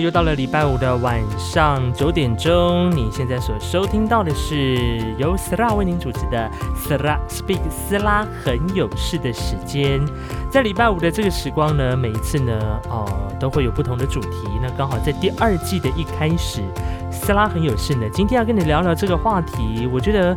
[0.00, 2.90] 又到了礼拜五的晚上九点钟。
[2.96, 10.00] 你现在所收听到的是由斯拉为您主持的斯拉 Speak 斯拉很有事的时间。
[10.50, 12.52] 在礼拜五的这个时光呢，每一次呢，
[12.88, 13.06] 哦，
[13.38, 14.48] 都会有不同的主题。
[14.62, 16.62] 那刚好在第二季的一开始，
[17.12, 19.88] 斯拉很有事呢，今天要跟你聊聊这个话题。
[19.92, 20.36] 我觉得。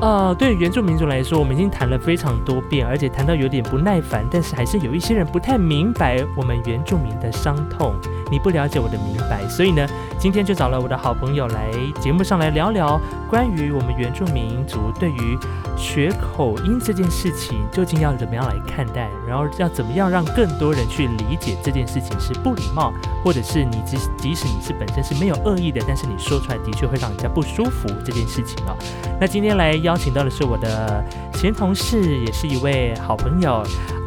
[0.00, 7.94] 呃，对原住民族来说，我们已经谈了非常多遍，而且谈到有点不耐烦，但是还是有一些人不太明白我们原住民的伤痛。
[8.30, 9.86] 你不了解我的明白，所以呢，
[10.18, 11.70] 今天就找了我的好朋友来
[12.00, 15.38] 节目上来聊聊关于我们原住民族对于
[15.76, 22.92] 学口音这件事情，究竟要怎么样来看待，然后要怎么样让更多人去理解这件事情是不礼貌，
[23.22, 28.76] 或者是你即即使你是本身是没有恶意的，但是你说出来的确会让人家不舒服这件事情哦。
[29.20, 33.62] 那今天来邀请到的是我的前同事，也是一位好朋友。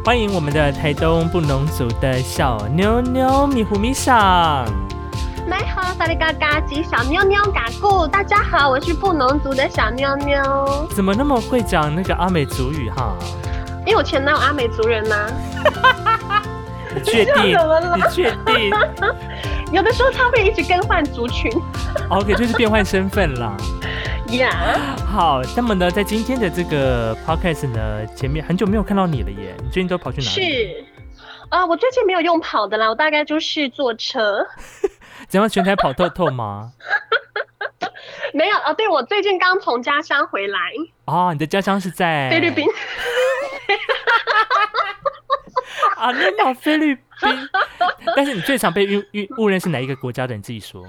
[0.08, 4.64] 欢迎我们的台东布农族的小妞妞米糊米上。
[5.44, 10.88] 你好，萨利嘎嘎吉小妞妞嘎咕，大家好，我是布农族的小妞妞。
[10.96, 13.14] 怎么那么会讲那个阿美族语哈？
[13.84, 15.30] 因为我前男友阿美族人呐。
[16.94, 17.44] 你确定？
[17.44, 18.70] 你确定？
[19.72, 21.52] 有的时候他会一直更换族群。
[22.08, 23.54] OK，就是变换身份啦。
[24.36, 30.30] 呀，好，那么呢，在今天的这个 podcast 呢，前面很久没有看到你了耶，你最近都跑去哪里？
[30.30, 30.84] 是，
[31.48, 34.46] 啊，我最近没有用跑的啦，我大概就是坐车。
[35.28, 36.72] 怎样全台跑透透吗？
[38.34, 40.58] 没有啊，对我最近刚从家乡回来。
[41.06, 42.66] 哦，你的家乡是在菲律宾。
[45.96, 47.48] 啊，那到菲律宾，
[48.14, 50.36] 但是你最常被误误误认是哪一个国家的？
[50.36, 50.86] 你自己说。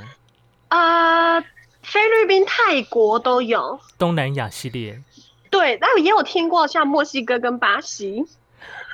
[0.68, 1.42] 啊。
[1.90, 5.02] 菲律宾、泰国都有东南亚系列，
[5.50, 8.24] 对，那也有听过像墨西哥跟巴西，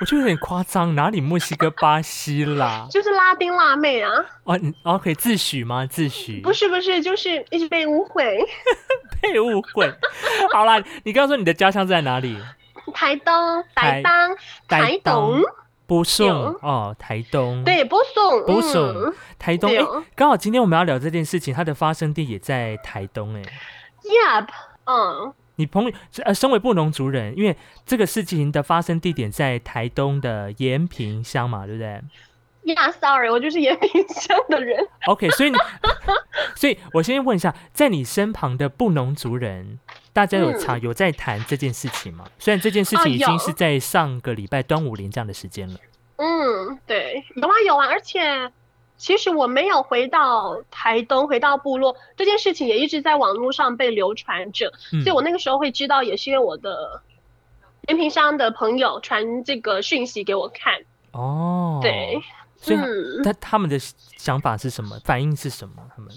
[0.00, 2.86] 我觉得有点夸张，哪里墨西哥、巴西啦？
[2.90, 4.10] 就是拉丁辣妹啊！
[4.44, 5.84] 哦，你 OK 自诩吗？
[5.86, 6.40] 自诩？
[6.40, 8.38] 不是不是，就是一直被误会，
[9.20, 9.92] 被误会。
[10.52, 12.38] 好啦，你刚刚说你的家乡在哪里？
[12.94, 14.12] 台东，台东，
[14.68, 15.42] 台东。
[15.86, 16.28] 播送
[16.60, 17.62] 哦，台东。
[17.64, 23.42] 对播送播送台东哎，刚好今天我们要聊这件事情，它的发生地也在台东哎。
[24.02, 24.48] Yep，
[24.84, 25.92] 嗯，你朋友
[26.24, 32.00] 呃，身为布农族人，因为这个事情的发生地点在台东的延平乡嘛，对不对
[32.66, 34.86] ？Yeah，sorry，我就是延平乡的人。
[35.06, 35.56] OK，所以你，
[36.54, 39.78] 所以我先问一下，在你身旁的布农族人。
[40.12, 42.24] 大家有常有在谈这件事情吗？
[42.38, 45.78] 虽然这件事情已经是在上个礼拜端午连这样的时间了。
[46.16, 48.50] 嗯，对，有啊有啊，而且
[48.96, 54.72] 其实我没有回到台东，回到部落，这件事情也一直在网络上被流传着，
[55.02, 57.02] 所以我那个时候会知道，也是因为我的
[57.88, 60.80] 延平乡的朋友传这个讯息给我看。
[61.12, 62.18] 哦，对，
[62.66, 62.78] 所以
[63.22, 63.78] 他他们的
[64.16, 64.98] 想法是什么？
[65.04, 65.74] 反应是什么？
[65.94, 66.12] 他们？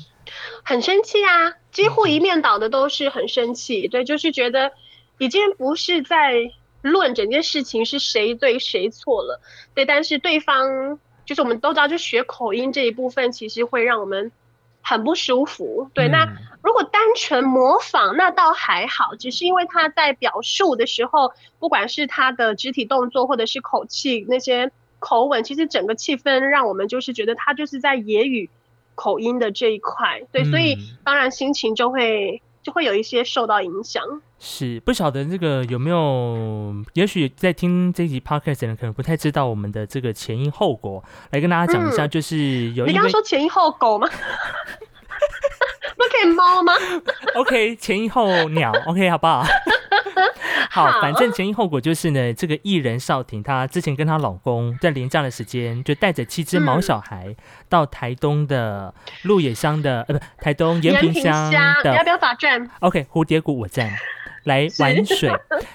[0.63, 1.53] 很生气啊！
[1.71, 4.71] 几乎一面倒的都是很生气，对，就是觉得
[5.17, 6.51] 已经不是在
[6.81, 9.41] 论整件事情是谁对谁错了，
[9.73, 14.31] 对，但是对方就是我们都知道，就学口音这一部分，其实会让我们
[14.81, 16.07] 很不舒服，对。
[16.07, 16.27] 那
[16.61, 28.49] 如果单纯模仿，那倒还好，只是因为他在表述的时候，不管是他的肢体动作或者是口气那些口吻，其实整个气氛让我们就是觉得他就是在言语。
[28.95, 34.03] 口音的这一块，对，所以当然心情就会就会有一些受到影响。
[34.39, 36.75] 是不晓得这个有没有？
[36.95, 41.01] 也许在听这集 podcast 的人可能不太知道我们的这个前因后果，
[41.31, 44.05] 来跟大家讲一下，就是有你刚刚说前因后狗吗？
[45.95, 46.73] 不可以猫吗？
[47.39, 49.45] OK，前因后鸟，OK，好不好？
[50.69, 57.35] 好，反正前因后果就是呢，这个艺人少婷，她之前跟她老公在连假的时间，就带着七只毛小孩
[57.67, 58.93] 到台东的
[59.23, 61.51] 鹿野乡的，呃，不，台东延平乡
[61.83, 63.91] 的，要不要打站？OK，蝴蝶谷我站。
[64.45, 65.29] 来玩水，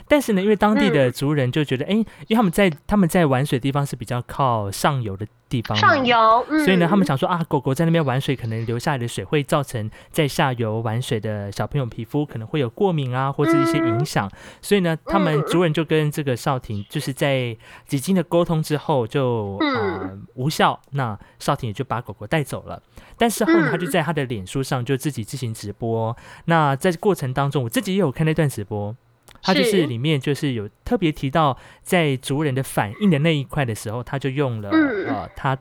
[0.09, 14.29] 但是呢，因为当地的族人就觉得，哎，因为他们在他们在玩水的地方是比较靠上游的地方，上游，所以呢，他们想说啊，狗狗在那边玩水，可能流下来的水会造成在下游玩水的小朋友皮肤可能会有过敏啊，或者一些影响，
[14.61, 17.57] 所以呢，他们主人就跟这个少廷就是在
[17.87, 22.83] 几经的沟通之后就啊无效，那少廷也就把狗狗带走了。
[23.17, 26.17] 但是后面他就在他的脸书上就自己进行直播。
[26.47, 28.97] 那在过程当中，我自己也有看那段直播，
[29.43, 35.59] 他就是里面就是有特别提到在族人的反应的那一块的时候，他就用了呃他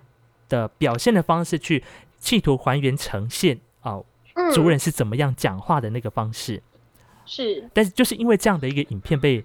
[0.47, 1.83] 的表现的方式去
[2.17, 3.99] 企图还原呈现啊
[4.53, 6.63] 族人是怎么样讲话的那个方式。
[7.25, 9.43] 是，但是就是因为这样的一个影片被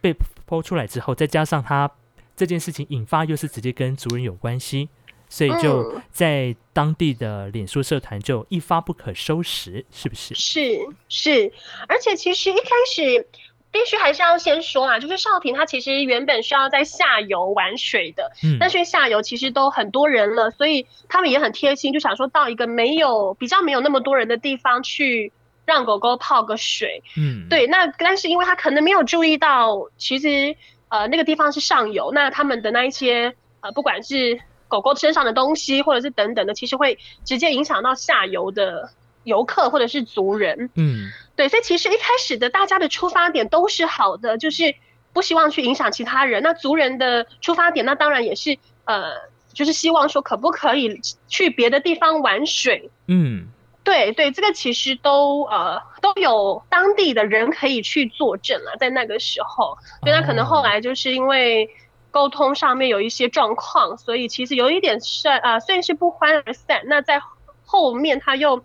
[0.00, 0.14] 被
[0.46, 1.90] 剖出来之后，再加上他
[2.36, 4.88] 这件事情引发又是直接跟族人有关系。
[5.30, 10.34] 所以就在当地的脸书社团就一发不可收拾，是不是？
[10.34, 10.78] 是
[11.10, 11.52] 是，
[11.86, 13.26] 而且其实一开始。
[13.70, 25.32] 必须还是要先说啊，就是少平他其实原本是要在下游玩水的，嗯，但是下游其实都很多人了，所以他们也很贴心，就想说到一个没有比较没有那么多人的地方去
[25.66, 30.56] 让狗狗泡个水，嗯，对，那但是因为他可能没有注意到，其实
[30.88, 38.90] 呃那个地方是上游，那他们的那一些呃不管是狗狗身上的东西或者是等等的，其实会直接影响到下游的。
[39.24, 44.74] 游客或者是族人，嗯，对，所以其实一开始的大家的出发点都是好的，就是
[45.12, 46.42] 不希望去影响其他人。
[46.42, 49.12] 那族人的出发点，那当然也是呃，
[49.52, 52.90] 就是希望说可不可以去别的地方玩水。
[53.06, 53.48] 嗯，
[53.84, 61.68] 对对，这个其实都呃都有当地的人可以去作证了，在那个时候，所以那可能后来就是因为
[62.10, 66.82] 沟通上面有一些状况，所以其实有一点算啊，虽然是不欢而散。
[66.86, 67.20] 那在
[67.66, 68.64] 后面他又。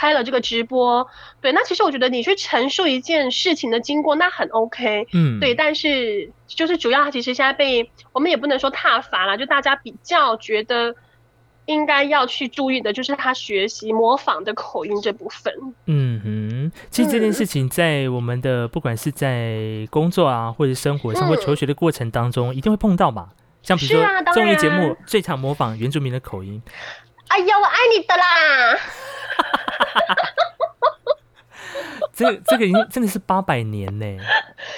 [0.00, 1.06] 开了这个直播，
[1.42, 10.94] 对，那其实我觉得你去陈述一件事情的经过，那很 OK，嗯，对，但是就是主要，其实现在被我们也不能说踏伐了，就大家比较觉得
[11.66, 15.52] 应该要去注意的，就是他学习模仿的口音这部分。
[15.84, 23.28] 嗯哼，其实这件事情在我们的不管是在工作啊，或者生活、生活求学的过程当中，一定会碰到嘛？
[23.62, 26.62] 像比如说综艺节目最常模仿原住民的口音。
[27.28, 28.80] 哎呀，我爱你的啦！
[32.12, 34.04] 这这个已经真的是八百年呢。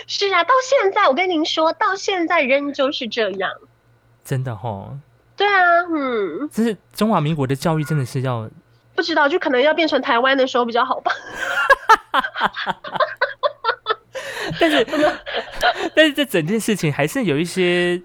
[0.07, 3.51] 是啊，到现在我跟您说，到现在仍旧是这样。
[4.25, 4.97] 真的哈。
[5.37, 5.53] 对啊，
[5.91, 6.49] 嗯。
[6.51, 8.49] 就是中华民国的教育，真的是要
[8.95, 11.13] 不知道，就可能要变成台湾的时候比较好吧。
[14.61, 14.85] 但是，
[15.97, 18.01] 但是这整件事情还是有一些。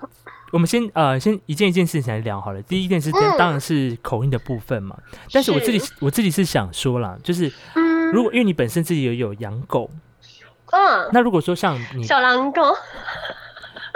[0.51, 2.61] 我们先呃，先一件一件事情来聊好了。
[2.61, 4.97] 第一件事情当然是口音的部分嘛。
[5.31, 7.51] 但是我自己我自己是想说啦，就是
[8.13, 9.89] 如果因为你本身自己有有养狗，
[10.71, 12.61] 嗯，那如果说像你小狼狗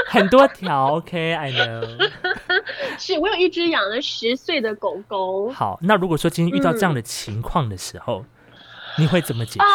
[0.08, 2.10] 很多条，OK，I know，
[3.00, 5.50] 是我有一只养了十岁的狗狗。
[5.52, 8.26] 好，那如果说今天遇到这样的情况的时候，
[8.98, 9.66] 你会怎么解决？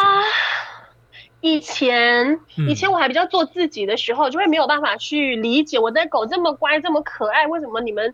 [1.47, 8.13] 以前，以前我还比较做自己的时候，就会没有办法去理解我的狗这么乖、这么可爱，为什么你们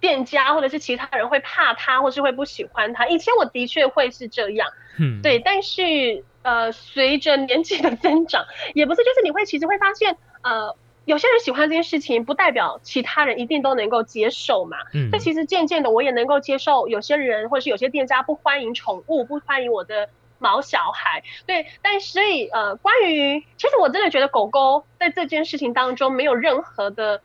[0.00, 3.06] 店家或者是其他人会怕它，或是会不喜欢它？
[3.06, 4.68] 以前我的确会是这样，
[4.98, 5.38] 嗯，对。
[5.38, 10.74] 但是，呃，随着年纪的增长，也不是，就是你会其实会发现，呃，
[11.04, 14.76] 有些人喜欢这件事情，不代表其他人一定都能够接受嘛。
[14.92, 15.08] 嗯。
[15.12, 20.08] 那其实渐渐的，我也能够接受有些人或者是有些店家不欢迎宠物，不欢迎我的。
[20.38, 27.22] 毛小孩，对，但所以呃，关于其实我真的觉得狗狗在这件事情当中没有任何的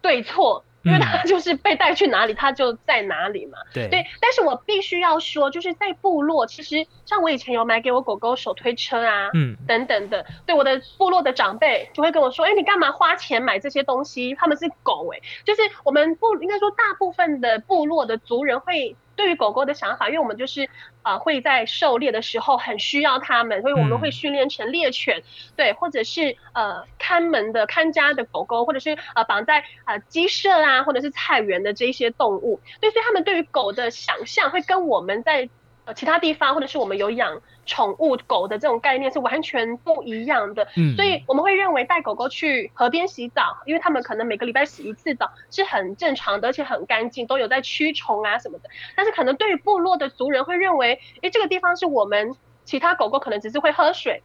[0.00, 3.58] 对错，因为它就是被带去哪里，它就在哪里嘛。
[3.74, 3.88] 对，
[4.20, 14.34] 但是我必须要说，就是在部落，其实像我以前有买给我狗狗手推车啊，嗯，等等的，对我的部落的长辈就会跟我说，哎，你干嘛花钱买这些东西？
[14.34, 18.96] 他们是狗哎，就是我们部应该说大部分的部落的族人会。
[19.16, 20.68] 对于狗狗的想法，因为我们就是
[21.02, 25.22] 啊会在狩猎的时候很需要它们，所以我们会训练成猎犬，
[25.56, 35.48] 对，或者是呃看门的看家的狗狗，或者是呃绑在啊鸡舍啊或者是菜园的这些动物，对，所以他们对于狗的想象会跟我们在。
[35.86, 48.68] 呃，其他地方或者是我们有养宠物狗的这种概念是完全不一样的，嗯，所以我们会认为带狗狗去河边洗澡，因为他们可能每个礼拜洗一次澡是很正常的，而且很干净，都有在驱虫啊什么的。
[48.96, 54.24] 但是可能对于部落的族人会认为，诶，这个地方是我们其他狗狗可能只是会喝水，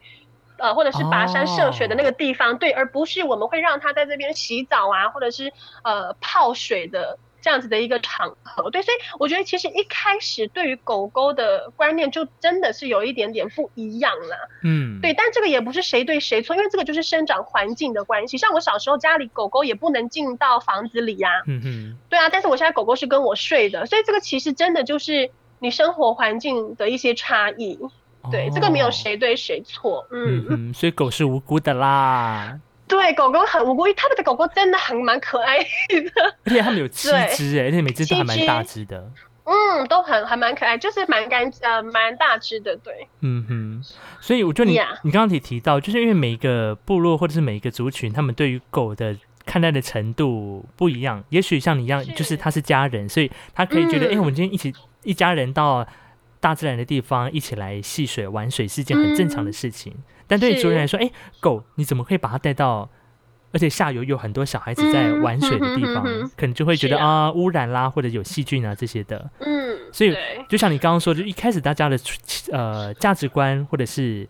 [0.58, 5.54] 呃，或者是跋山涉水的那个地方，对，而不是我们会让它在这边洗澡啊，或者是
[5.84, 7.20] 呃泡水的。
[7.42, 18.38] 这样子的一个场合，对，所以我觉得其实一开始对于狗狗的观念就真的是有一点点不一样了，嗯，对，但这个也不是谁对谁错，因为这个就是生长环境的关系。
[18.38, 27.80] 像我小时候家里狗狗也不能进到房子里呀，嗯嗯，对啊，但是我现在狗狗是跟我睡的，所以这个其实真的就是你生活环境的一些差异，
[28.32, 30.46] 对，这个没有谁对谁错，嗯。
[30.50, 32.60] 嗯，所以狗是无辜的啦。
[32.92, 35.66] 对，狗狗很无辜，他们的狗狗真的很蛮可爱的，
[36.44, 39.10] 而且他们有七只哎，而且每只都还蛮大只的。
[39.44, 43.08] 嗯，都很还蛮可爱，就是蛮干呃蛮大只的，对。
[43.22, 43.84] 嗯哼，
[44.20, 51.24] 所以我觉得你你刚刚提提到，就是因为每一个部落或者是每一个族群，他们对于狗的看待的程度不一样。
[51.30, 55.86] 也许像你一样，就是他是家人，所以他可以觉得，哎，我们今天一起一家人到
[56.42, 59.96] 大自然的地方一起来戏水玩水是一件很正常的事情。
[60.28, 62.90] 但对于主人来说，哎，狗你怎么可以把它带到
[63.54, 66.04] 而且下游有很多小孩子在玩水的地方，
[66.38, 67.06] 可能就会觉得啊。
[67.06, 69.30] 啊污染啦，或者有细菌啊这些的。
[69.40, 70.16] 嗯，所以
[70.50, 72.00] 就像你刚刚说，就一开始大家的
[72.52, 74.28] 呃价值观或者是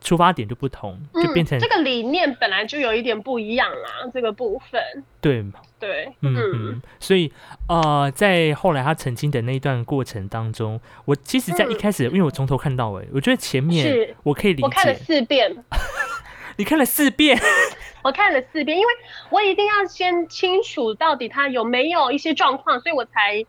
[0.00, 4.80] 出发点就不同，就变成、嗯、这个理念本来就有一点不一样啦，这个部分。
[5.20, 5.44] 对，
[5.78, 7.32] 对，嗯嗯，所以
[7.68, 14.14] 呃，在后来他曾经的那一段过程当中，我其实，在一开始，因为我从头看到尾，我觉得前面是。
[14.22, 14.64] 我可以理解。
[14.64, 15.64] 我看了，四遍，
[16.56, 17.38] 你看了四遍，
[18.02, 18.92] 我看了四遍，因为
[19.30, 23.44] 我一定要先清楚到底他有没有一些状况，所以我才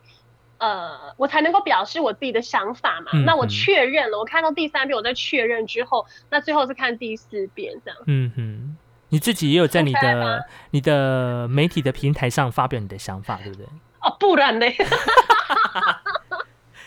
[0.59, 3.11] 呃，我才能够表示我自己的想法嘛。
[3.13, 7.99] 嗯那我嗯确认了，我看到第三遍，我再确认之后，那最后是看第四遍这样。
[8.05, 8.77] 嗯哼，
[9.09, 13.65] 你自己也有在你的你的媒体的平台上发表你的想法，对不对？
[14.01, 14.65] 哦，不然呢？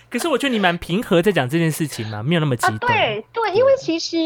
[0.08, 2.92] 可是我觉得你蛮平和在讲这件事情嘛，没有那么极啊，端。
[2.92, 4.16] 对对，因为其实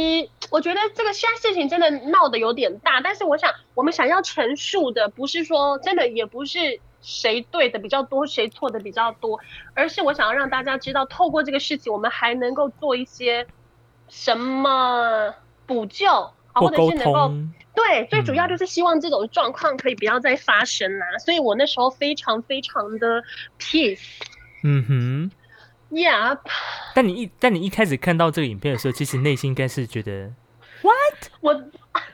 [0.50, 9.40] 我觉得这个现在事情真的闹得有点大，但是我想我们想要陈述的不是说真的，也不是谁对的比较多，谁错的比较多，
[9.74, 13.46] 而是我想要让大家知道，透过这个事情，我们还能够做一些
[14.08, 15.34] 什么
[15.66, 16.08] 补救
[16.52, 17.32] 啊，或者是能够，
[17.74, 23.22] 对，最主要嗯就是希望这种状况可以不要再发生啦、所以我那时候非常非常的
[23.58, 24.20] peace。
[24.62, 25.30] 嗯哼。
[25.88, 26.36] Yeah，
[26.96, 30.32] 但你一但你一开始看到这个影片的时候，其实内心应该是觉得
[30.82, 31.30] What？
[31.40, 31.62] 我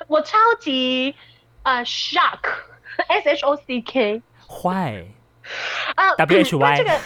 [0.09, 1.15] 我超级
[1.63, 4.21] 呃 shock，S H O C K
[4.53, 5.07] 坏，
[5.97, 6.91] 啊 WHY 那这个。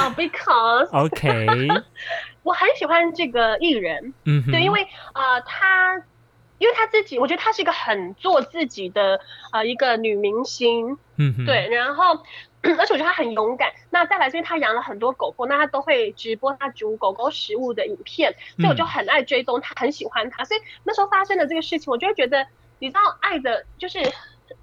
[0.00, 1.68] 啊、b e c a u s e OK，
[2.44, 6.02] 我很喜欢这个艺人，嗯，对，因为呃他。
[6.58, 9.20] 因为他自己，我觉得她是一个很做自己的
[9.52, 12.20] 呃一个女明星，嗯，对，然后
[12.66, 13.70] 而且我觉得她很勇敢。
[13.90, 20.44] 那再来是因为她养了很多狗狗，那她都会直播她煮狗狗食物的影片，所以我就嗯很爱追踪她，很喜欢她。
[20.44, 22.44] 所以那时候发生的这个事情，我就会觉得，
[22.80, 24.00] 你知道，爱的就是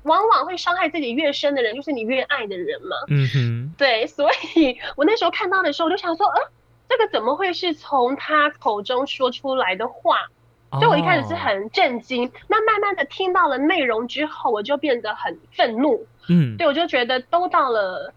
[0.04, 2.96] 往往会伤害自己越深的人，就是你越爱的人嘛。
[3.10, 6.42] 嗯哼，对，所以我那时候看到的时候，我就想说，呃，
[6.89, 10.27] 这个怎么会是从他口中说出来的话？
[10.72, 16.06] 所以我一开始是哦，很震惊，那慢慢的听到了内容之后，我就变得很愤怒。
[16.27, 18.13] 嗯，对，我就觉得都到了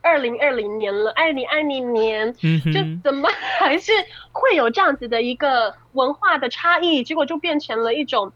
[0.00, 3.92] 二零二零年了，爱你爱你年，就嗯哼，怎么还是
[4.32, 7.02] 会有这样子的一个文化的差异？
[7.02, 8.32] 结果就变成了一种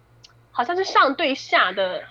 [0.51, 2.03] 好像是上对下的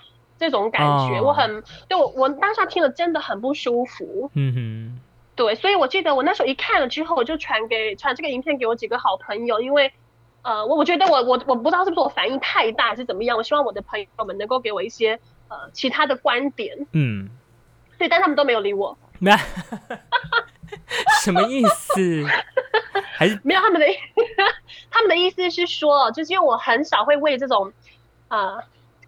[0.42, 1.18] 这种感觉。
[1.18, 4.30] 哦我很对我我当下听了真的很不舒服。
[4.34, 5.00] 嗯哼，
[5.36, 9.92] 对，所以我记得我那时候一看了之后，我就传给传这个影片给我几个好朋友，因为。
[10.44, 17.30] 呃，我我觉得我我我不知道是不是我反应太大还是怎么样，我希望我的朋友们能够给我一些呃其他的观点，嗯，
[17.96, 18.98] 对，但他们都没有理我。
[19.22, 19.38] 那
[21.22, 22.26] 什么意思？
[23.14, 23.86] 还是没有他们的，
[24.90, 27.72] 他们的意思是说，就是因为我很少会为这种
[28.26, 28.58] 呃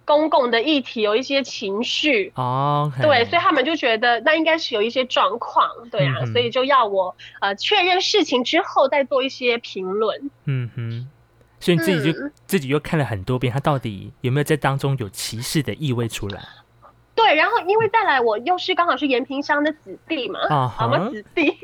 [0.04, 10.30] 公共的议题有一些情绪，哦对，所以他们就觉得那应该是有一些状况，对啊，嗯所以就要我呃确认事情之后再做一些评论。
[10.44, 11.08] 嗯哼，
[11.58, 16.40] 所以你自己就、嗯自己又看了很多遍，他到底有没有在当中有歧视的意味出来？
[17.16, 20.99] 对，然后因为再来我又是刚好是延平乡的子弟嘛，啊好吗？
[20.99, 21.46] 哈子弟，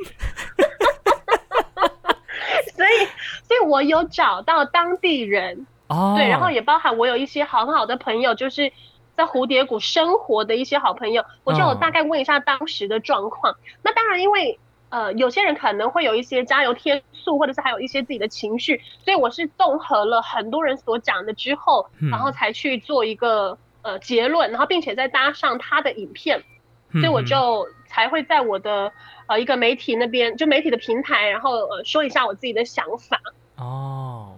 [2.75, 3.07] 所以
[3.47, 8.73] 所以我有找到当地人，哦，对，然后也包含我有一些很好的朋友，就是
[9.17, 13.57] 在蝴蝶谷生活的一些好朋友，我就大概问一下当时的状况。
[13.83, 22.09] 那当然，因为呃有些人可能会有一些加油添醋，或者是还有一些自己的情绪，所以我是综合了很多人所讲的之后，嗯。
[22.09, 26.45] 然后才去做一个呃结论，然后并且再搭上他的影片，
[26.93, 28.93] 所以我就才会在我的
[29.27, 33.21] 呃一个媒体那边，就媒体的平台，然后呃说一下我自己的想法。
[33.57, 34.30] 哦，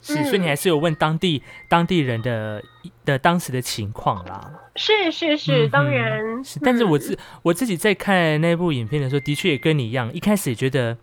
[0.00, 0.24] 是，嗯。
[0.24, 2.62] 所以你还是有问当地当地人的
[3.04, 4.52] 的当时的情况啦。
[4.76, 6.44] 是是是，嗯当然。
[6.44, 7.00] 是，但是我嗯。
[7.00, 10.96] 自、我自己在看那部影片的时候，的确也跟你一样，一开始也觉得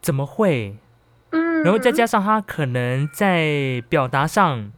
[0.00, 0.76] 怎么会，
[1.30, 4.70] 嗯，然后再加上他可能在表达上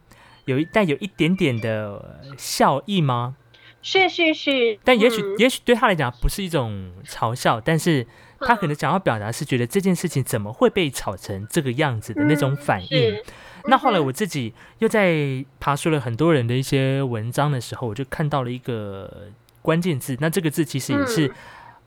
[0.45, 3.35] 有一带有一点点的笑意吗？
[3.81, 5.35] 是是是，但也许、嗯。
[5.37, 8.07] 也许对他来讲不是一种嘲笑，但是
[8.39, 13.15] 他可能想要表达是觉得这件事情怎么会被炒成这个样子的那种反应。
[13.15, 13.23] 嗯
[13.67, 19.27] 那后来我自己又在爬出了很多人的一些文章的时候，我就看到了一个
[19.63, 20.15] 关键字。
[20.19, 21.33] 那这个字其实也是嗯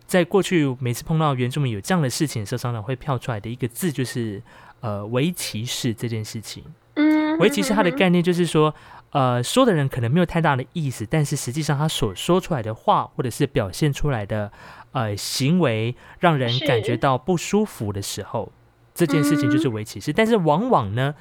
[0.05, 4.43] 在过去每次碰到原住民有这样的事情的时候，常常会跳出来的一个字，就是
[4.81, 6.65] 呃围歧视这件事情。
[6.95, 8.75] 嗯，围歧视它的嗯概念就是说，
[9.11, 14.53] 呃，说的人可能没有太大的意思，但是实际上他所说出来的话，或者是表现出来的
[14.93, 18.53] 呃行为，让人感觉到不舒服的时候，
[18.95, 20.13] 这件事情就是围歧视。
[20.13, 21.15] 但是往往呢，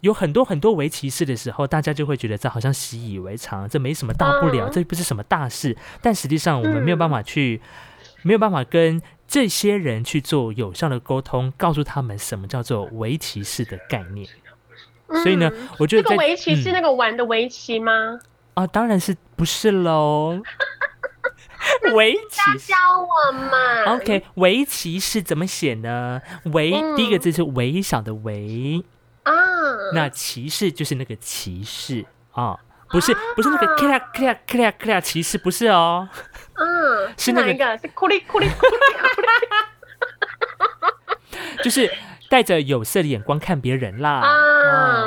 [0.00, 5.74] 有很多很多围棋士的时候，大家就会觉得这好像习以为常，这没什么大不了，嗯这不是什么大事。
[6.02, 7.62] 但实际上，我们没有嗯办法去，
[8.22, 14.28] 没有办法跟这些人去做有效的沟通，告诉他们什么叫做围棋士的概念。
[15.22, 18.18] 所以呢嗯我觉得在这个围棋是嗯那个玩的围棋吗？
[18.54, 20.40] 啊，当然是不是喽？
[21.94, 23.94] 围棋教我嘛。
[23.94, 26.20] OK，围棋是怎么写呢？
[26.52, 28.82] 围、嗯第一个字是微小的微，
[29.24, 29.32] 啊，
[29.94, 32.56] 那骑士就是那个骑士啊，
[32.88, 36.08] 不是不是那个 k 啦 k 啦 k 啦 k 啦骑士，不是哦，
[36.54, 37.78] 嗯，是那个？
[37.78, 38.76] 是库里库里库里
[39.14, 39.26] 库里
[41.62, 41.92] 就是
[42.30, 44.34] 带着有色的眼光看别人啦啊，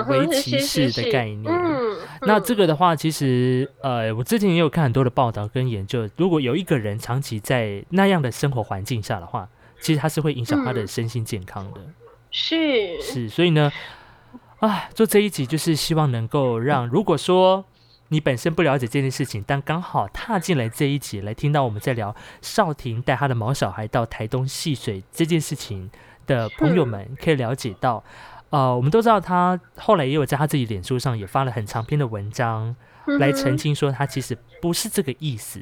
[0.08, 1.46] 围嗯棋式的概念。
[1.46, 9.50] 嗯， 那这个个的话，其实呃，我之前也有看很多的报道跟研究，如果有一个人长期在那样的生活环境下的话，
[9.82, 11.82] 其实他是会影响他的嗯身心健康的。
[12.32, 13.72] 是是，所以呢，
[14.60, 17.66] 啊，做这一集就是希望能够让，如果说
[18.08, 25.90] 你本身不了解这件事情，但刚好踏进来这一集来听到我们在聊少婷带他的毛小孩到台东戏水这件事情
[26.26, 28.04] 的朋友们，可以了解到。
[28.54, 32.76] 呃，我们都知道他后来也有在他自己脸书上也发了很长篇的文章，
[33.20, 35.60] 来澄嗯清说他其实不是这个意思。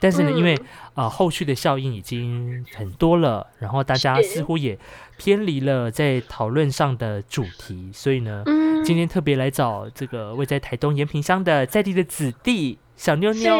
[0.00, 0.58] 但是呢，因为
[0.94, 4.76] 呃后续的效应已经很多了，然后大家似乎也
[5.16, 8.72] 偏离了在讨论上的主题，所以呢，嗯。
[8.82, 13.56] 今天特别来找这个位在台东延平乡的在地的子弟小妞妞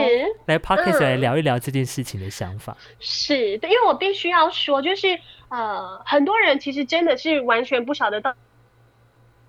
[0.46, 2.76] 来 podcast 嗯来聊一聊这件事情的想法。
[2.98, 5.16] 是对，因为我必须要说，就是
[5.48, 8.34] 呃，很多人其实真的是完全不晓得到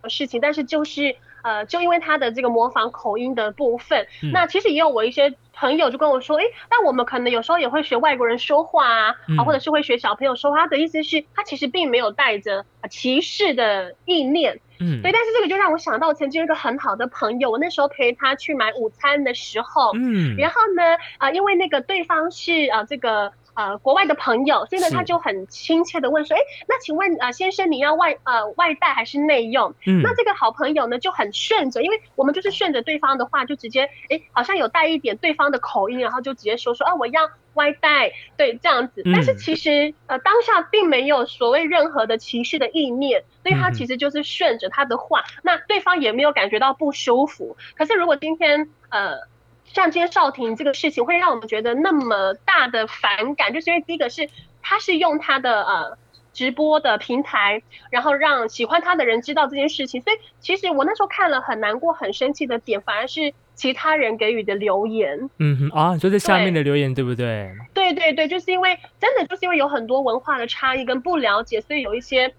[0.10, 4.32] 事情，但是就是呃，就因为他的这个模仿口音的部分，嗯。
[4.32, 9.38] 那其实也有我一些朋友就跟我说，诶，那我们可能有时候也会学外国人说话啊，嗯。
[9.38, 15.02] 啊，或者是会学小朋友说话，他的意思是，他其实并没有带着呃歧视的意念，嗯。
[15.02, 20.84] 对，但是这个就让我想到曾经有一个很好的朋友，我那时候陪他去买午餐的时候，嗯，然后呢，
[21.20, 29.74] 呃，因为那个对方是呃这个呃国外的朋友，所以呢他就很亲切的问说，哎，那请问呃先生你要外呃外带还是内用？
[29.86, 39.02] 嗯那这个好朋友呢就很顺着，因为我们就是顺着对方的话，就直接哎好像有带一点对方的口音，然后就直接说说啊我要外带，对这样子。
[39.14, 47.56] 但是嗯其实呃当下并没有所谓任何的歧视的意念，所以他其实就是顺着他的话，那对方也没有感觉到不舒服。
[47.76, 49.32] 可是如果今天呃。
[49.74, 54.30] 像今天少婷这个事情，会让我们觉得那么大的反感，就是因为第一个是
[54.62, 55.98] 他是用他的呃
[56.32, 65.30] 直播的平台，然后让喜欢他的人知道这件事情，所以其实我那时候看了很难过、很生气的点，反而是其他人给予的留言。
[65.40, 67.52] 嗯哼啊，就在下面的留言对不对？
[67.74, 72.34] 对对对，就是因为真的就是因为有很多文化的差异跟不了解，所以有一些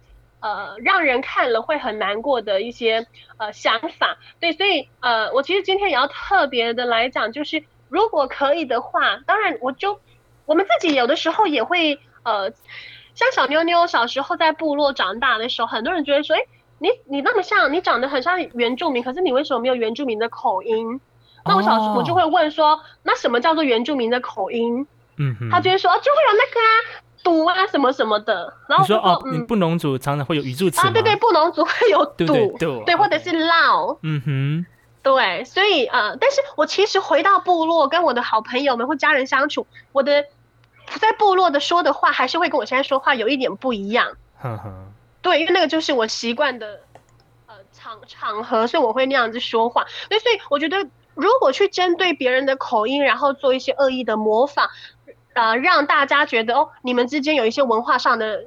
[0.44, 3.06] 呃让人看了会很难过的一些
[3.38, 4.18] 呃想法。
[4.40, 9.98] 对，所以呃我其实今天也要特别的来讲，就是如果可以的话，当然我就
[10.44, 12.50] 我们自己有的时候也会呃，
[13.14, 16.40] 像小妞妞小时候在部落长大的时候，很多人觉得说，哎，
[16.78, 21.00] 你你那么像，你长得很像原住民，可是你为什么没有原住民的口音？
[21.46, 24.86] 那我小时候我就哦会问说，那什么叫做原住民的口音？
[25.16, 28.54] 嗯哼，他就会说，哦就会有那个啊，赌啊什么什么的。
[28.68, 34.66] 然后说哦，你嗯布农族常常会有语助词啊，对对，吗，布农族会有 对赌，对对对，或者是闹，嗯哼，
[35.02, 40.24] 对，所以呃，但是我其实回到部落，跟我的好朋友们或家人相处，我的
[41.00, 44.06] 在部落的说的话，还是会跟我现在说话有一点不一样。
[44.38, 44.70] 呵呵，
[45.22, 46.80] 对，因为那个就是我习惯的
[47.46, 49.86] 呃场场合，所以我会那样子说话。
[50.10, 54.68] 对，所以我觉得如果去针对别人的口音，然后做一些恶意的模仿，
[55.34, 58.46] 呃，让大家觉得哦，你们之间有一些文化上的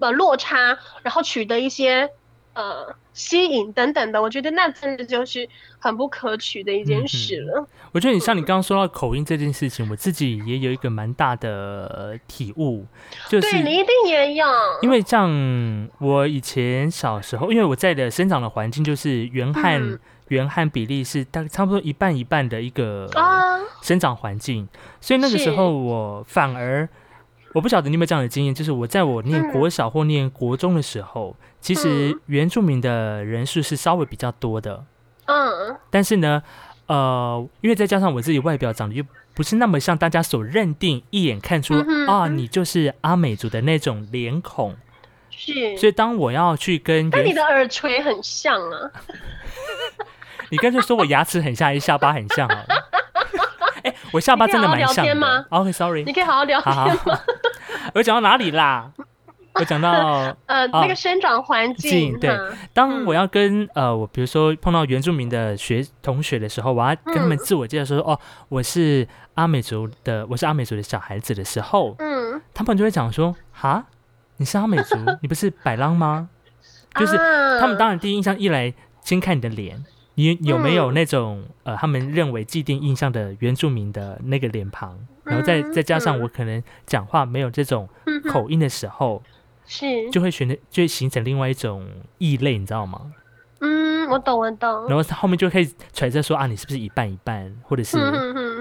[0.00, 2.10] 呃落差，然后取得一些
[2.54, 7.66] 呃吸引等等的，我觉得那真的就是很不可取的一件事了。
[7.92, 11.50] 我觉得你像你刚刚说到口音这件事情，我自己也有一个蛮大的
[11.94, 12.86] 呃体悟，
[13.28, 14.46] 就是对你一定也有，
[14.80, 20.00] 因为像我以前小时候，因为我在的生长的环境就是原汉、嗯
[20.32, 24.66] 原汉比例是大概差不多一半一半的一个啊，生长环境，
[24.98, 26.88] 所以那个时候我反而
[27.52, 29.52] 我不晓得你有没有这样的经验，就是我在我念嗯。
[29.52, 32.20] 国小或念国中的时候，其实嗯。
[32.26, 34.84] 原住民的人数是稍微比较多的，
[35.26, 36.42] 嗯，但是呢，
[36.86, 44.74] 呃，因为再加上我自己外表长得又不是那么像大家所认定，一眼看出、嗯啊，嗯你就是阿美族的那种脸孔。
[45.30, 45.76] 是。
[45.76, 48.90] 所以当我要去跟原但你的耳垂很像啊，
[50.52, 52.66] 你干脆说我牙齿很像，还是下巴很像好了。
[53.84, 55.46] 哎、我下巴真的蛮像的。
[55.48, 57.20] OK，Sorry，、你可以好好聊好好天好，
[57.94, 58.92] 我讲到哪里啦？
[59.54, 59.90] 我讲到
[60.46, 62.38] 呃那个生长环境，对。
[62.74, 68.18] 当我要跟呃我比如说碰到原住民的学同学的时候，我要跟他们自我介绍说哦
[68.50, 73.84] 我是阿美族的，我是阿美族的小孩子的时候，嗯，他们就会讲说哈
[74.36, 76.28] 你是阿美族，你不是百浪吗？
[76.94, 77.16] 就是
[77.58, 79.82] 他们当然第一印象一来先看你的脸。
[80.14, 87.88] 你有没有那种呃，他们认为既定印象的原住民的那个脸庞，然后再再加上我可能讲话没有这种
[88.30, 89.22] 口音的时候，
[89.66, 93.12] 是就会选择就会形成另外一种异类，你知道吗？
[93.60, 94.86] 嗯，我懂，我懂。
[94.88, 97.96] 然后他后面就可以揣测说啊，你是不是一半一半，或者是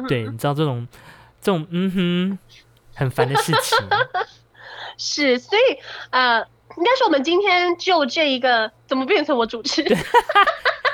[0.07, 0.87] 对，你知道这种
[1.41, 2.39] 这种嗯哼
[2.93, 3.77] 很烦的事情。
[4.97, 5.77] 是，所以
[6.11, 6.39] 呃，
[6.77, 9.83] 应该是我们今天就这一个，怎么变成我主持？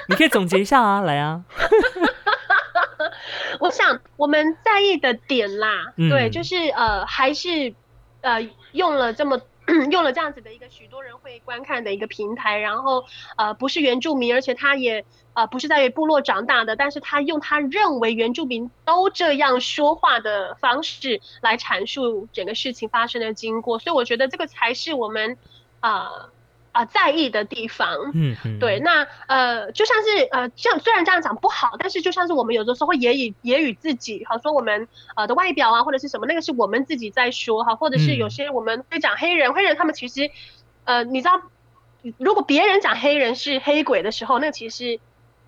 [0.07, 1.43] 你可以总结一下啊，来啊！
[3.59, 7.73] 我想我们在意的点啦，对，就是呃，还是
[8.21, 9.39] 呃，用了这么
[9.91, 13.03] 用了这样子的一个许多人会观看的一个平台，然后
[13.35, 25.37] 呃，不是原住民，而且他也呃不是在部落长大的，但是他用他认为原住民都这样说话的方式来阐述整个事情发生的经过，所以我觉得这个才是我们
[25.81, 26.29] 啊。
[26.77, 40.29] 啊，在意的地方，嗯，对，那呃，就像是呃，像虽然这样讲不好，但是就像是我们有的时候也以也与自己，好说我们呃的外表啊，或者是什么，那个是我们自己在说哈，或者是有些我们会讲黑人，黑人他们其实，
[40.83, 41.41] 呃，你知道，
[42.19, 44.99] 如果别人讲黑人是黑鬼的时候，那其实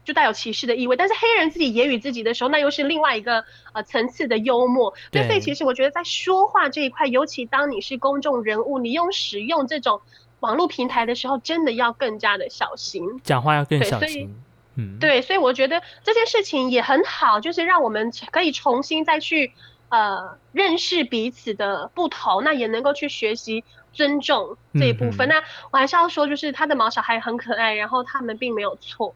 [0.04, 4.96] 就带有歧视的意味，但是黑人自己言语自己的时候，那又是另外一个呃层次的幽默。
[5.12, 10.02] 对，所以其实我觉得在说话这一块，尤其当你是公众人物，你用使用这种。
[10.40, 14.36] 网络平台的时候，真的要更加的小心，讲话要更小心。
[14.76, 19.52] 嗯，对，所以我觉得这件事情也很好，就是让我们可以重新再去
[19.90, 25.28] 呃认识彼此的不同，那也能够去学习尊重这一部分。
[25.28, 29.14] 那我还是要说，就是他的毛小孩很可爱，然后他们并没有错，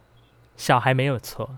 [0.57, 1.49] 小孩没有错。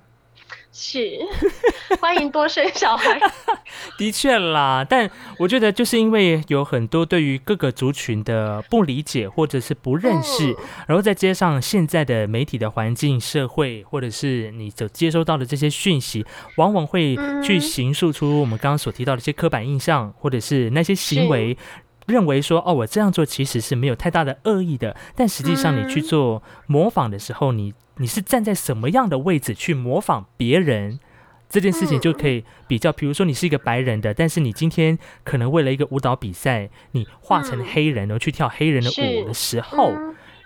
[0.77, 1.17] 是，
[2.01, 3.17] 欢迎多生小孩。
[3.97, 5.09] 的确啦，但
[5.39, 10.53] 我觉得就是因为有很多对于各个族群的不理解或者是不认识，
[10.85, 16.25] 然后再加上现在的媒体的环境、社会，或者是你所接收到的这些讯息，
[16.57, 21.57] 往往会去形塑出我们刚刚所提到的一些刻板印象，或者是那些行为，
[22.05, 27.73] 认为说哦，我这样做其实是没有太大的恶意的，但实际上你去做模仿的时候，你。
[27.97, 30.99] 你是站在什么样的位置去模仿别人
[31.47, 32.91] 这件事情，就可以比较。
[32.91, 39.93] 比如说，你是一个白人的，但是你今天可能为了一个舞蹈比赛，你化成黑人，然后去跳黑人的舞的时候，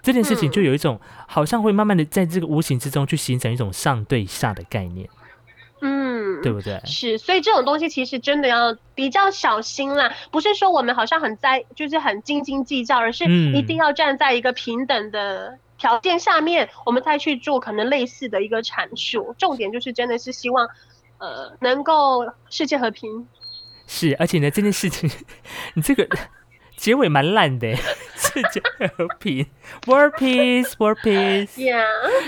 [0.03, 5.09] 这件事情就有一种好像会慢慢的在这个无形之中去形成一种上对下的概念。
[6.39, 6.81] 嗯，对不对？
[6.85, 10.13] 是，所以这种东西其实真的要比较小心啦。
[10.31, 15.57] 不是说我们好像很在，就是很斤斤计较，而是一定要站在一个平等的。
[15.77, 19.33] 条件下面，我们再去做可能类似的一个阐述。
[19.37, 20.67] 重点就是真的是希望，
[21.19, 23.25] 呃，能够世界和平。
[23.87, 25.09] 是，而且呢，这件事情，
[25.75, 26.05] 你这个
[26.75, 27.73] 结尾蛮烂的。
[28.19, 28.61] 世界
[28.97, 29.45] 和平
[29.87, 31.53] ，World Peace，World Peace。
[31.55, 31.85] Yeah。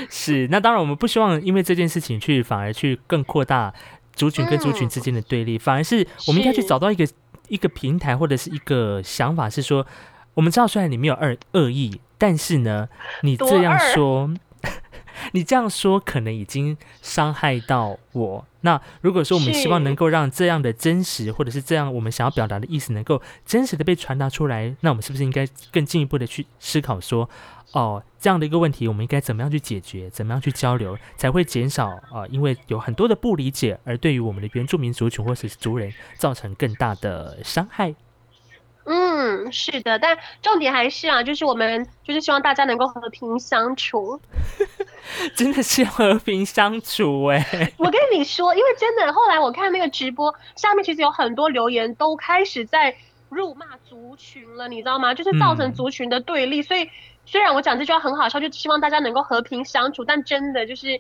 [0.09, 3.73] 是，那当然我们不希望因为这件事情去反而去更扩大
[4.15, 7.07] 族群跟族群之间的对立，反而是我们应该去找到一个
[7.47, 9.85] 一个平台或者是一个想法，是说，
[10.33, 11.99] 我们知道虽然你没有恶恶意。
[12.21, 12.87] 但是呢，
[13.23, 14.29] 你这样说，
[15.33, 18.45] 你这样说可能已经伤害到我。
[18.63, 27.27] 那如果说我们希望能够让这样的真实，或者是这样我们想要表达的意思能够真实的被传达出来，那我们是不是应该更进一步的去思考说，
[27.71, 37.95] 哦，这样的一个问题，我们应该怎么样去解决，怎么样去交流，才会减少啊，因为有很多的不理解，而对于我们的原住民族群或者是族人造成更大的伤害。
[38.83, 44.19] 嗯，是的，但重点还是啊，就是我们就是希望大家能够和平相处，
[45.35, 47.43] 真的是和平相处哎！
[47.77, 52.95] 我跟你说，因为真的，后来我看那个直播下面，其实有很多留言都开始在
[53.29, 55.13] 辱骂族群了，你知道吗？
[55.13, 56.61] 就是造成族群的对立。
[56.61, 56.89] 所以
[57.25, 60.99] 虽然我讲这句话很好笑，就希望大家能够和平相处，但真的就是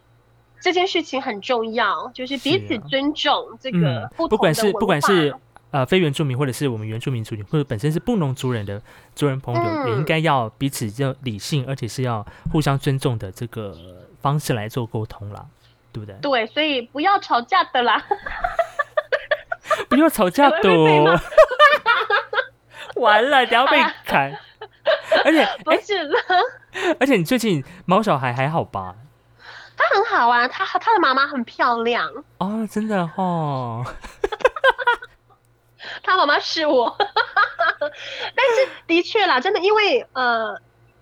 [0.59, 5.33] 这件事情很重要，就是彼此尊重这个不管是不管是。
[5.71, 8.81] 呃，非原住民或者是我们原住民族群，或者本身是布农族人的
[9.15, 13.73] 族人朋友，也应该要彼此要理性，而且是要互相尊重的这个
[14.21, 15.45] 方式来做沟通了，
[15.91, 16.15] 对不对？
[16.21, 18.01] 对，所以不要吵架的啦，
[19.89, 20.69] 不要吵架的，
[22.95, 24.37] 完了，等下被砍。
[25.23, 26.17] 而且不是了，
[26.99, 28.95] 而且你最近猫小孩还好吧？
[29.77, 33.85] 他很好啊，他他的妈妈很漂亮哦，真的哦。
[36.03, 36.95] 他妈妈是我。
[37.79, 40.59] 但是的确啦，真的，因为呃，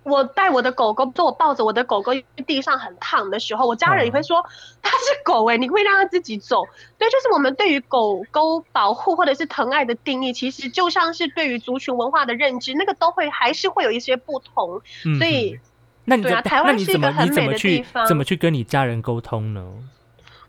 [0.09, 2.11] 我带我的狗狗，就我抱着我的狗狗，
[2.45, 4.43] 地上很烫的时候，我家人也会说
[4.81, 6.63] 它是狗哎，你会让它自己走。
[6.97, 14.81] 对，就是我们对于狗狗保护或者是疼爱的定义，其实就像是对于族群文化的认知，那个都会还是会有一些不同。
[15.17, 15.59] 所以，
[16.05, 19.63] 那你啊，台湾是一个很美的地方，怎么去跟你家人沟通呢？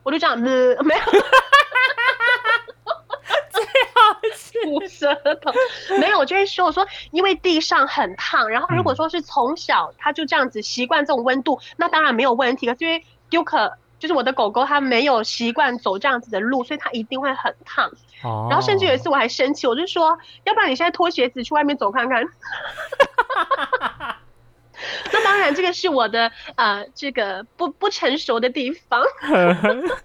[0.03, 0.81] 我就讲，没有。
[4.62, 5.53] 吐舌头，
[5.99, 12.66] 没有，我就会说，我说因为地上很烫，然后如果说是从小他就这样子习惯这种温度，那当然没有问题。
[12.66, 17.90] 可是因为丢可就是我的狗狗，它没有习惯走这样子的路，所以它一定会很烫。
[18.23, 18.46] 哦。
[18.51, 22.25] 然后甚至有一次我还生气，我就说，要不然你现在脱鞋子去外面走看看。
[25.12, 29.03] 那当然，这个是我的呃，这个不不成熟的地方。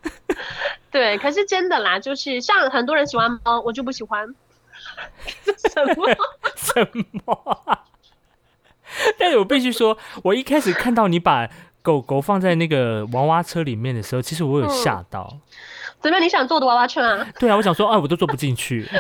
[0.91, 4.35] 对，可是真的啦，就是像很多人喜欢猫，我就不喜欢。
[5.73, 6.08] 什 么
[6.55, 6.88] 什
[7.25, 7.79] 么？
[9.17, 11.49] 但是我必须说，我一开始看到你把
[11.81, 15.38] 狗狗放在那个娃娃车里面的时候，其实我有吓到。
[16.01, 16.23] 怎么样？
[16.25, 17.27] 你想坐的娃娃车啊？
[17.39, 18.88] 对啊，我想说，哎，我都坐不进去。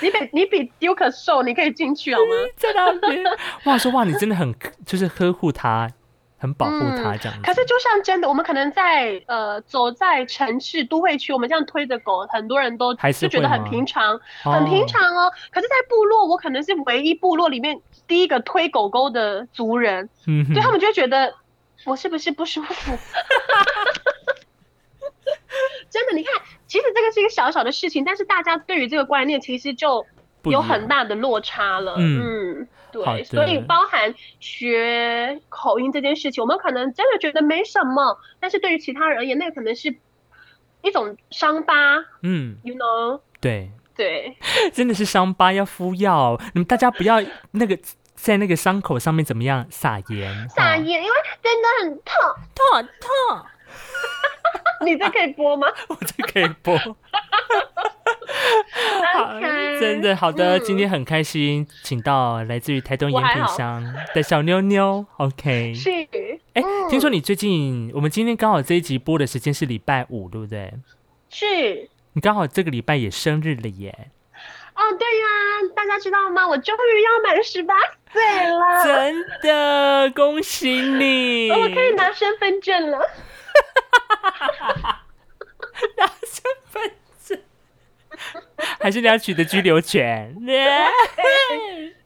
[0.00, 2.34] 你比你比丢可瘦，你可以进去好吗？
[2.56, 3.22] 在那边，
[3.64, 4.52] 哇说哇，你真的很
[4.86, 5.88] 就是呵护它。
[6.42, 15.30] 很保护它这样，可是就像真的，我们可能在呃走在城市都会区，我们这样推着狗，很多人都还是觉得很平常，很平常哦。
[15.52, 21.32] 可是，在部落，我可能是唯一部落里面第一个推狗狗的族人，嗯，对他们就觉得
[21.84, 22.92] 我是不是不舒服？
[25.88, 30.04] 真的，你看，其实这个是一个小小的事情，但是大家对于这个观念其实就
[30.46, 32.66] 有很大的落差了，嗯。
[32.92, 39.96] 对，所以包含学口音这件事情，我们可能真的觉得没什么，但是对于其他人而言，那可能是
[40.82, 41.98] 一种伤疤。
[42.22, 44.36] 嗯，you know，对对，
[44.72, 47.78] 真的是伤疤要敷药，你们大家不要那个
[48.14, 50.48] 在那个伤口上面怎么样撒盐？
[50.50, 52.14] 撒盐，因为真的很痛，
[52.54, 53.46] 痛痛。
[54.84, 55.66] 你这可以播吗？
[55.88, 56.76] 我这可以播。
[59.80, 63.82] 真的好的，今天很开心，请到来自于台东盐品乡
[64.14, 65.04] 的小妞妞。
[65.18, 65.90] OK，是。
[66.54, 70.72] 哎，听说你最近，我们今天刚好这一集播的时间是礼拜五，对不对？
[71.30, 71.88] 是。
[72.14, 74.10] 你刚好这个礼拜也生日了耶。
[74.74, 75.26] 哦，对呀，
[75.74, 76.46] 大家知道吗？
[76.46, 77.74] 我终于要满十八
[78.12, 78.84] 岁了。
[78.84, 81.50] 真的，恭喜你！
[81.50, 82.98] 我可以拿身份证了。
[85.96, 86.92] 拿身份证，
[88.80, 90.34] 还是你要取得居留权？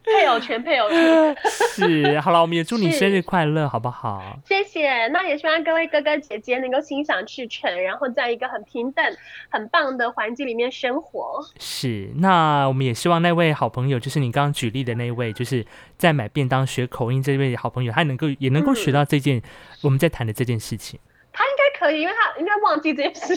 [0.07, 1.37] 配偶权，配偶权。
[1.51, 4.39] 是，好了，我们也祝你生日快乐，好不好？
[4.47, 5.09] 谢谢。
[5.09, 9.05] 那也希望各位哥哥姐姐能够心想事成，然后在一个很平等、
[9.51, 11.45] 很棒的环境里面生活。
[11.59, 15.67] 是，那我们也希望那位好朋友，就是你刚刚举例的那位，就是
[15.99, 19.43] 在买便当学口音这位好朋友，他能够也能够学到这件
[19.83, 21.01] 我们在谈的这件事情。
[21.33, 23.35] 他应该可以，因为他应该忘记这件事。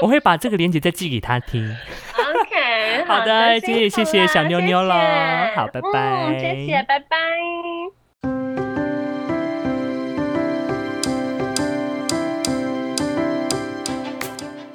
[0.00, 1.64] 我会把这个链接再寄给他听。
[2.16, 5.50] OK， 好的，今天也谢谢小妞妞了。
[5.54, 6.38] 好，拜拜。
[6.40, 7.16] 谢谢，拜拜。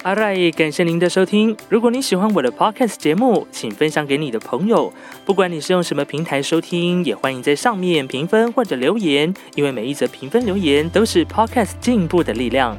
[0.04, 1.54] 阿瑞，感谢您的收听。
[1.68, 4.90] 如果你喜欢我的 Podcast 节目，请分享给你的朋友。
[5.26, 12.78] 不管你是用什么平台收听，也欢迎在上面评分或者留言，因为每一则评分留言都是 Podcast 进步的力量。